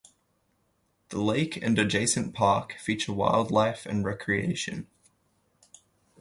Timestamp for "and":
1.57-1.77, 3.85-4.03